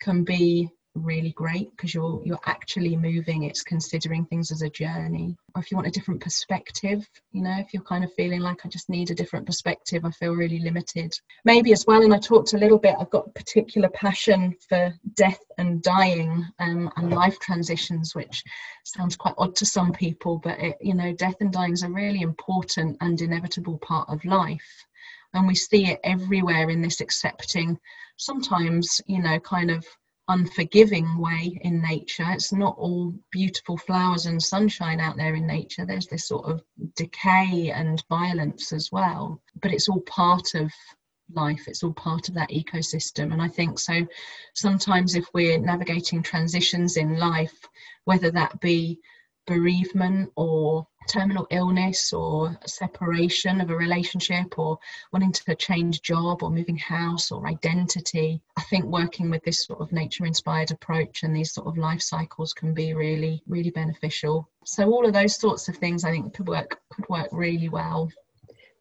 [0.01, 5.35] can be really great because you're you're actually moving it's considering things as a journey.
[5.55, 8.65] Or if you want a different perspective you know if you're kind of feeling like
[8.65, 11.13] i just need a different perspective i feel really limited.
[11.45, 14.93] Maybe as well and i talked a little bit i've got a particular passion for
[15.15, 18.43] death and dying um, and life transitions which
[18.83, 21.89] sounds quite odd to some people but it, you know death and dying is a
[21.89, 24.85] really important and inevitable part of life.
[25.35, 27.79] And we see it everywhere in this accepting
[28.17, 29.85] sometimes you know kind of
[30.29, 32.25] unforgiving way in nature.
[32.29, 35.85] It's not all beautiful flowers and sunshine out there in nature.
[35.85, 36.63] There's this sort of
[36.95, 39.41] decay and violence as well.
[39.61, 40.71] But it's all part of
[41.33, 43.33] life, it's all part of that ecosystem.
[43.33, 44.05] And I think so
[44.53, 47.67] sometimes if we're navigating transitions in life,
[48.05, 48.99] whether that be
[49.47, 54.77] bereavement or terminal illness or separation of a relationship or
[55.11, 58.41] wanting to change job or moving house or identity.
[58.57, 62.01] I think working with this sort of nature inspired approach and these sort of life
[62.01, 64.49] cycles can be really really beneficial.
[64.65, 68.11] So all of those sorts of things i think could work could work really well.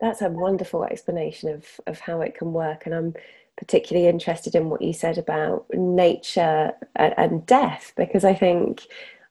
[0.00, 3.14] That's a wonderful explanation of of how it can work and i'm
[3.56, 8.86] particularly interested in what you said about nature and death because i think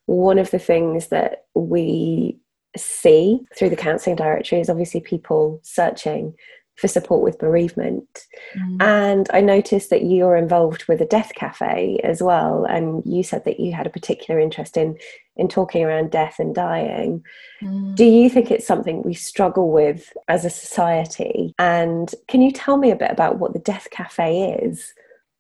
[0.06, 2.38] one of the things that we
[2.76, 6.34] see through the counselling directory is obviously people searching
[6.78, 8.28] for support with bereavement.
[8.56, 8.82] Mm.
[8.82, 12.66] And I noticed that you're involved with a death cafe as well.
[12.66, 14.98] And you said that you had a particular interest in
[15.36, 17.24] in talking around death and dying.
[17.62, 17.96] Mm.
[17.96, 21.54] Do you think it's something we struggle with as a society?
[21.60, 24.94] And can you tell me a bit about what the death cafe is?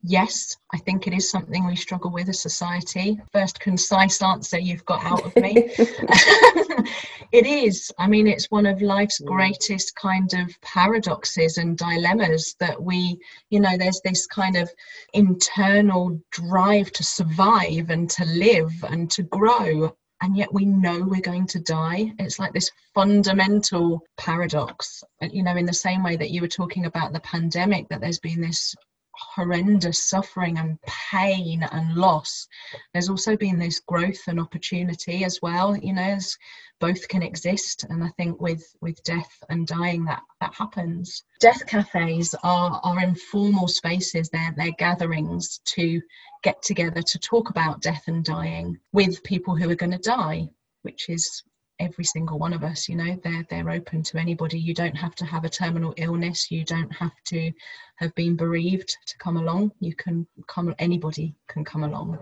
[0.07, 3.19] Yes, I think it is something we struggle with as society.
[3.33, 5.69] First concise answer you've got out of me.
[7.31, 7.91] it is.
[7.99, 9.25] I mean, it's one of life's mm.
[9.25, 14.69] greatest kind of paradoxes and dilemmas that we, you know, there's this kind of
[15.13, 19.95] internal drive to survive and to live and to grow.
[20.21, 22.11] And yet we know we're going to die.
[22.17, 25.03] It's like this fundamental paradox.
[25.21, 28.19] You know, in the same way that you were talking about the pandemic, that there's
[28.19, 28.73] been this
[29.17, 32.47] horrendous suffering and pain and loss.
[32.93, 36.37] There's also been this growth and opportunity as well you know as
[36.79, 37.85] both can exist.
[37.89, 41.23] And i think with with death and dying that that happens.
[41.39, 44.29] Death cafes are are informal spaces.
[44.29, 46.01] They're they're gatherings to
[46.43, 50.49] get together to talk about death and dying with people who are going to die
[50.83, 51.43] which is
[51.79, 54.59] every single one of us you know they're they're open to anybody.
[54.59, 56.51] You don't have to have a terminal illness.
[56.51, 57.51] You don't have to
[57.97, 59.71] have been bereaved to come along.
[59.79, 62.19] You can come anybody can come along.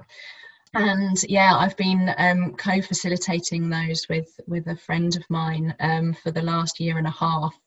[0.74, 6.32] And yeah i've been um, co-facilitating those with with a friend of mine um, for
[6.32, 7.58] the last year and a half.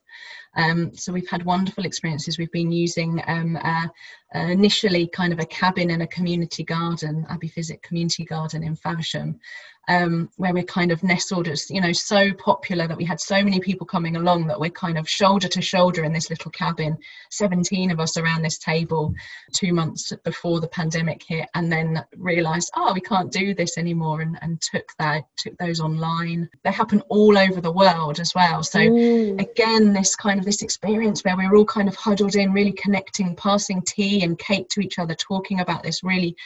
[0.57, 2.39] Um, so we've had wonderful experiences.
[2.39, 3.87] We've been using um, uh,
[4.35, 8.77] uh, initially kind of a cabin in a community garden, Abbey Physic Community Garden in
[8.77, 9.41] Faversham,
[9.89, 13.43] um, where we're kind of nestled as, you know, so popular that we had so
[13.43, 16.99] many people coming along that we're kind of shoulder to shoulder in this little cabin,
[17.31, 19.15] 17 of us around this table
[19.55, 24.21] two months before the pandemic hit, and then realized, oh, we can't do this anymore,
[24.21, 26.51] and, and took that, took those online.
[26.65, 28.63] They happen all over the world as well.
[28.63, 29.41] So mm.
[29.41, 33.35] again, this kind of this experience where we're all kind of huddled in, really connecting,
[33.35, 36.37] passing tea and Kate to each other, talking about this really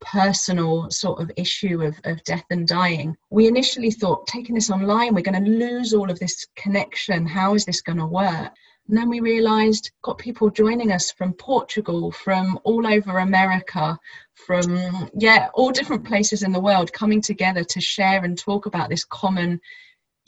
[0.00, 3.16] personal sort of issue of, of death and dying.
[3.30, 7.26] We initially thought, taking this online, we're going to lose all of this connection.
[7.26, 8.52] How is this going to work?
[8.88, 13.98] And then we realized, got people joining us from Portugal, from all over America,
[14.34, 18.88] from, yeah, all different places in the world coming together to share and talk about
[18.88, 19.60] this common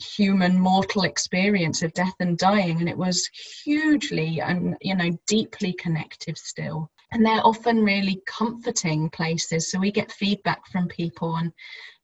[0.01, 3.29] human mortal experience of death and dying and it was
[3.63, 6.89] hugely and you know deeply connective still.
[7.13, 11.51] And they're often really comforting places so we get feedback from people and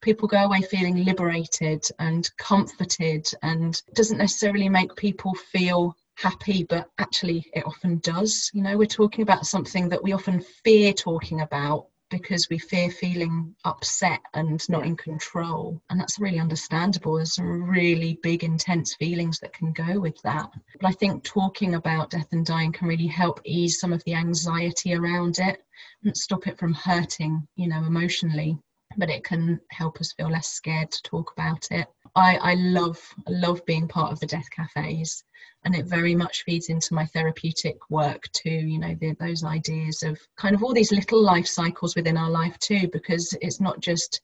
[0.01, 6.89] people go away feeling liberated and comforted and doesn't necessarily make people feel happy but
[6.97, 8.51] actually it often does.
[8.53, 12.89] You know we're talking about something that we often fear talking about because we fear
[12.89, 15.81] feeling upset and not in control.
[15.89, 17.15] And that's really understandable.
[17.15, 20.49] There's some really big, intense feelings that can go with that.
[20.79, 24.15] But I think talking about death and dying can really help ease some of the
[24.15, 25.61] anxiety around it
[26.03, 28.57] and stop it from hurting, you know, emotionally.
[28.95, 31.87] But it can help us feel less scared to talk about it.
[32.17, 35.23] I, I love love being part of the death cafes
[35.63, 40.01] and it very much feeds into my therapeutic work too you know the, those ideas
[40.01, 43.81] of kind of all these little life cycles within our life too because it's not
[43.81, 44.21] just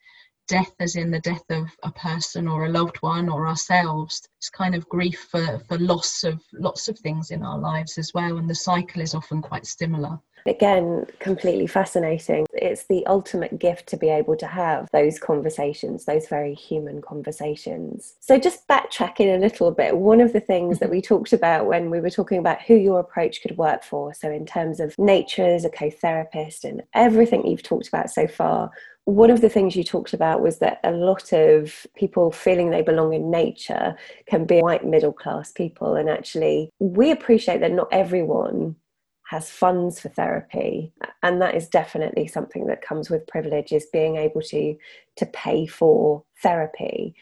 [0.47, 4.49] death as in the death of a person or a loved one or ourselves it's
[4.49, 8.37] kind of grief for for loss of lots of things in our lives as well
[8.37, 12.45] and the cycle is often quite similar Again, completely fascinating.
[12.51, 18.15] It's the ultimate gift to be able to have those conversations, those very human conversations.
[18.19, 20.95] So, just backtracking a little bit, one of the things that mm-hmm.
[20.95, 24.29] we talked about when we were talking about who your approach could work for, so
[24.29, 28.69] in terms of nature as a co therapist and everything you've talked about so far,
[29.05, 32.81] one of the things you talked about was that a lot of people feeling they
[32.81, 33.95] belong in nature
[34.27, 35.95] can be white middle class people.
[35.95, 38.77] And actually, we appreciate that not everyone
[39.25, 40.91] has funds for therapy
[41.23, 44.75] and that is definitely something that comes with privilege is being able to
[45.15, 47.15] to pay for therapy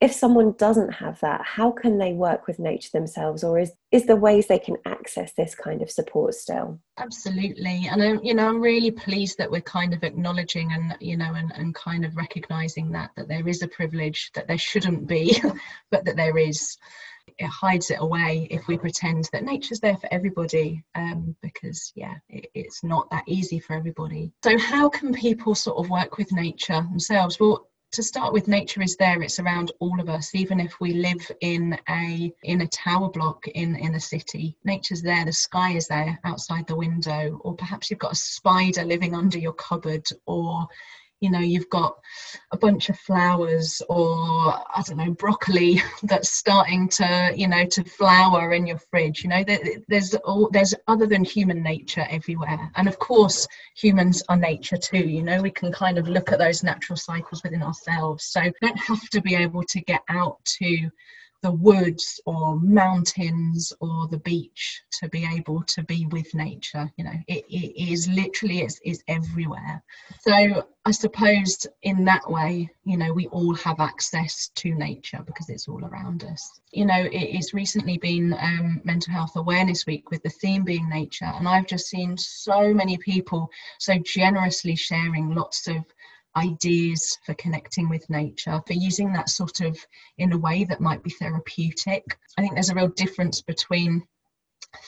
[0.00, 4.06] if someone doesn't have that how can they work with nature themselves or is is
[4.06, 6.78] there ways they can access this kind of support still?
[6.98, 7.88] Absolutely.
[7.90, 11.34] And I'm, you know i'm really pleased that we're kind of acknowledging and you know
[11.34, 15.40] and, and kind of recognizing that that there is a privilege that there shouldn't be
[15.90, 16.76] but that there is.
[17.38, 22.14] It hides it away if we pretend that nature's there for everybody um, because yeah
[22.28, 24.32] it, it's not that easy for everybody.
[24.42, 27.38] So how can people sort of work with nature themselves?
[27.38, 30.34] Well to start with nature is there it's around all of us.
[30.34, 35.02] Even if we live in a in a tower block in in a city nature's
[35.02, 37.40] there the sky is there outside the window.
[37.42, 40.68] Or perhaps you've got a spider living under your cupboard or
[41.20, 41.96] you know you've got
[42.52, 47.84] a bunch of flowers or i don't know broccoli that's starting to you know to
[47.84, 49.44] flower in your fridge you know
[49.88, 52.70] there's all there's other than human nature everywhere.
[52.76, 56.38] And of course humans are nature too you know we can kind of look at
[56.38, 58.24] those natural cycles within ourselves.
[58.24, 60.90] So don't have to be able to get out to
[61.42, 67.04] the woods or mountains or the beach to be able to be with nature you
[67.04, 69.82] know it, it is literally it's, it's everywhere.
[70.20, 75.48] So i suppose in that way you know we all have access to nature because
[75.48, 76.60] it's all around us.
[76.72, 80.88] You know it, it's recently been um, mental health awareness week with the theme being
[80.88, 85.84] nature and i've just seen so many people so generously sharing lots of
[86.36, 89.76] ideas for connecting with nature, for using that sort of
[90.18, 92.04] in a way that might be therapeutic.
[92.38, 94.02] I think there's a real difference between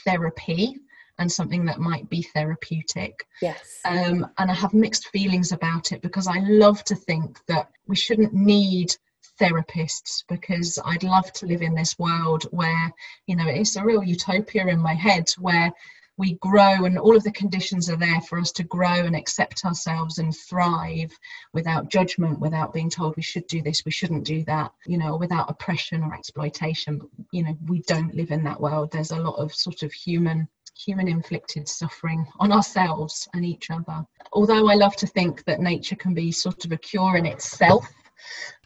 [0.05, 0.77] therapy
[1.19, 3.27] and something that might be therapeutic.
[3.41, 3.81] Yes.
[3.85, 7.97] Um, and I have mixed feelings about it because I love to think that we
[7.97, 8.95] shouldn't need
[9.41, 12.93] therapists because I'd love to live in this world where,
[13.27, 15.73] you know, it's a real utopia in my head where
[16.17, 19.65] we grow and all of the conditions are there for us to grow and accept
[19.65, 21.11] ourselves and thrive
[21.53, 25.17] without judgment without being told we should do this we shouldn't do that you know
[25.17, 27.01] without oppression or exploitation.
[27.33, 28.91] You know we don't live in that world.
[28.93, 34.05] There's a lot of sort of human human inflicted suffering on ourselves and each other.
[34.33, 37.87] Although i love to think that nature can be sort of a cure in itself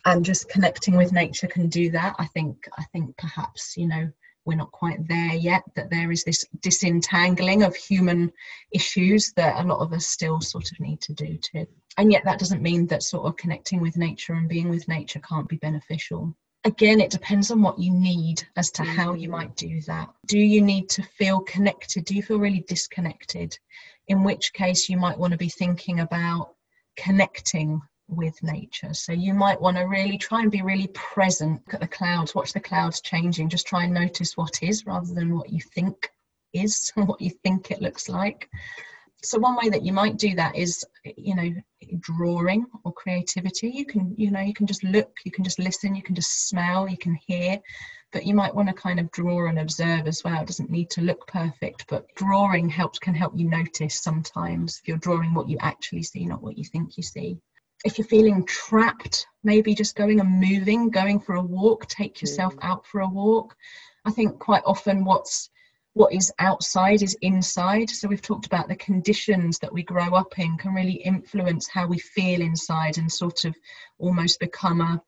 [0.04, 4.10] and just connecting with nature can do that i think i think perhaps you know
[4.46, 8.32] we're not quite there yet, that there is this disentangling of human
[8.72, 11.66] issues that a lot of us still sort of need to do too.
[11.98, 15.20] And yet, that doesn't mean that sort of connecting with nature and being with nature
[15.20, 16.34] can't be beneficial.
[16.64, 20.08] Again, it depends on what you need as to how you might do that.
[20.26, 22.04] Do you need to feel connected?
[22.04, 23.58] Do you feel really disconnected?
[24.08, 26.54] In which case, you might want to be thinking about
[26.96, 28.94] connecting with nature.
[28.94, 31.62] So you might want to really try and be really present.
[31.66, 33.48] Look at the clouds, watch the clouds changing.
[33.48, 36.10] Just try and notice what is rather than what you think
[36.52, 38.48] is, what you think it looks like.
[39.22, 40.84] So one way that you might do that is,
[41.16, 41.50] you know,
[41.98, 43.70] drawing or creativity.
[43.70, 46.48] You can, you know, you can just look, you can just listen, you can just
[46.48, 47.60] smell, you can hear.
[48.12, 50.40] But you might want to kind of draw and observe as well.
[50.40, 54.86] It doesn't need to look perfect, but drawing helps can help you notice sometimes if
[54.86, 57.40] you're drawing what you actually see, not what you think you see
[57.84, 62.54] if you're feeling trapped, maybe just going and moving, going for a walk, take yourself
[62.56, 62.64] mm.
[62.64, 63.56] out for a walk.
[64.04, 65.50] I think quite often what's
[65.94, 67.88] what is outside is inside.
[67.88, 71.86] So we've talked about the conditions that we grow up in can really influence how
[71.86, 73.56] we feel inside and sort of
[73.98, 75.00] almost become a,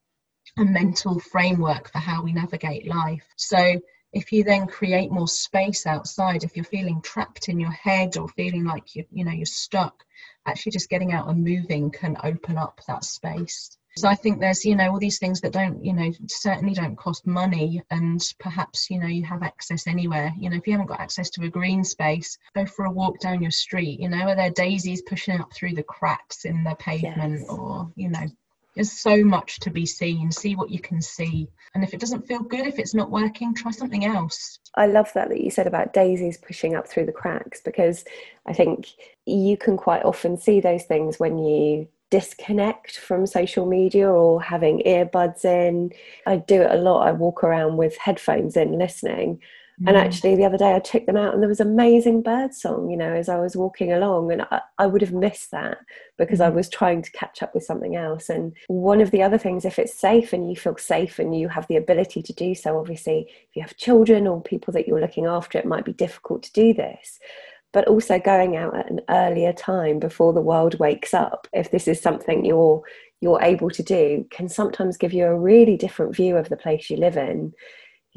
[0.57, 3.27] a mental framework for how we navigate life.
[3.37, 3.79] So
[4.13, 8.29] if you then create more space outside if you're feeling trapped in your head or
[8.29, 10.05] feeling like you you know you're stuck
[10.49, 14.65] actually just getting out and moving can open up that space so i think there's
[14.65, 18.91] you know all these things that don't you know certainly don't cost money and perhaps
[18.91, 21.49] you know you have access anywhere you know if you haven't got access to a
[21.49, 25.41] green space go for a walk down your street you know are there daisies pushing
[25.41, 27.49] up through the cracks in the pavement yes.
[27.49, 28.27] or you know
[28.79, 31.49] there's so much to be seen see what you can see.
[31.75, 34.61] And if it doesn't feel good if it's not working try something else.
[34.77, 38.05] I love that that you said about daisies pushing up through the cracks because
[38.47, 38.87] i think
[39.27, 44.81] you can quite often see those things when you disconnect from social media or having
[44.87, 45.91] earbuds in.
[46.25, 47.07] I do it a lot.
[47.07, 49.41] I walk around with headphones in listening
[49.87, 52.91] and actually, the other day I took them out and there was amazing bird song,
[52.91, 54.33] you know, as I was walking along.
[54.33, 55.79] And I, I would have missed that
[56.17, 56.39] because.
[56.41, 56.57] I mm-hmm.
[56.57, 58.29] was trying to catch up with something else.
[58.29, 61.49] And one of the other things, if it's safe and you feel safe and you
[61.49, 65.01] have the ability to do so, obviously, if you have children or people that you're
[65.01, 67.19] looking after, it might be difficult to do this.
[67.73, 71.87] But also going out at an earlier time before the world wakes up, if this
[71.87, 72.83] is something you're
[73.21, 76.89] you're able to do, can sometimes give you a really different view of the place
[76.89, 77.53] you live in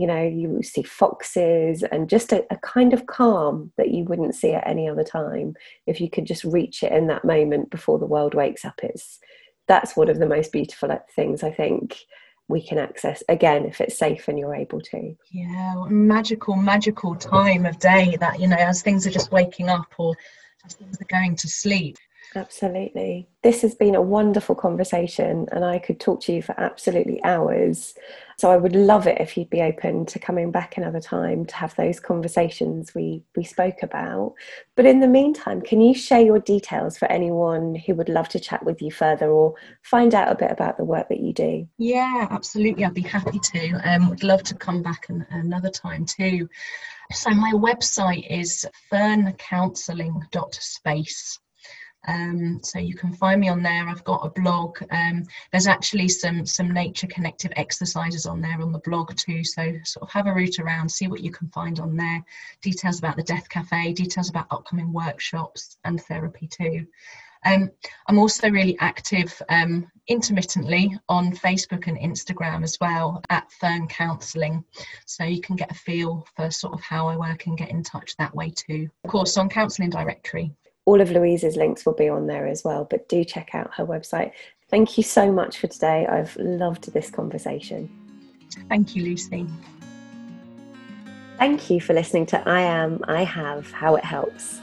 [0.01, 4.35] you know you see foxes and just a, a, kind of calm that you wouldn't
[4.35, 5.53] see at any other time
[5.85, 8.79] if you could just reach it in that moment before the world wakes up.
[8.81, 9.19] It's
[9.67, 11.99] that's one of the most beautiful things i think
[12.49, 15.15] we can access again if it's safe and you're able to.
[15.31, 19.93] Yeah magical magical time of day that you know as things are just waking up
[19.97, 20.15] or
[20.65, 21.97] as things are going to sleep
[22.34, 23.27] Absolutely.
[23.43, 27.93] This has been a wonderful conversation, and I could talk to you for absolutely hours.
[28.38, 31.55] So I would love it if you'd be open to coming back another time to
[31.55, 34.36] have those conversations we, we spoke about.
[34.75, 38.39] But in the meantime, can you share your details for anyone who would love to
[38.39, 41.67] chat with you further or find out a bit about the work that you do?
[41.77, 42.86] Yeah, absolutely.
[42.86, 43.73] I'd be happy to.
[43.84, 46.47] Um, would love to come back an, another time too.
[47.11, 51.39] So my website is ferncounselling.space.
[52.07, 53.87] Um, so you can find me on there.
[53.87, 54.77] I've got a blog.
[54.91, 59.43] Um, there's actually some some nature connective exercises on there on the blog too.
[59.43, 62.23] So sort of have a route around, see what you can find on there.
[62.61, 66.87] Details about the Death Cafe, details about upcoming workshops and therapy too.
[67.43, 67.71] Um,
[68.07, 74.63] I'm also really active um, intermittently on Facebook and Instagram as well at Fern Counselling.
[75.05, 77.83] So you can get a feel for sort of how I work and get in
[77.83, 78.89] touch that way too.
[79.03, 80.53] Of course, on Counselling Directory
[80.91, 83.85] all of Louise's links will be on there as well, but do check out her
[83.85, 84.33] website.
[84.69, 86.05] Thank you so much for today.
[86.05, 87.89] I've loved this conversation.
[88.67, 89.47] Thank you, Lucy.
[91.37, 94.59] Thank you for listening to I Am, I Have, How It Helps.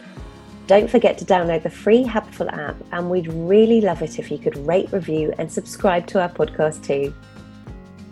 [0.66, 4.36] Don't forget to download the free Happiful app, and we'd really love it if you
[4.36, 7.14] could rate, review, and subscribe to our podcast too.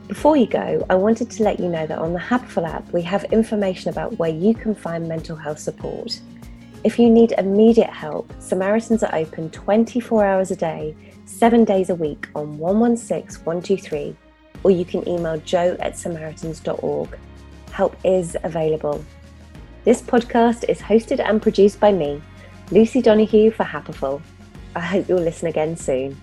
[0.08, 3.02] Before you go, I wanted to let you know that on the Happiful app, we
[3.02, 6.18] have information about where you can find mental health support.
[6.86, 11.96] If you need immediate help, Samaritans are open 24 hours a day, seven days a
[11.96, 14.14] week on 116 123,
[14.62, 17.18] or you can email jo at samaritans.org.
[17.72, 19.04] Help is available.
[19.82, 22.22] This podcast is hosted and produced by me,
[22.70, 24.22] Lucy Donoghue for Happiful.
[24.76, 26.16] I hope you'll listen again soon.